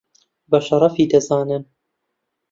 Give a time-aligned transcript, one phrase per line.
[0.51, 1.63] بە شەرەفی دەزانن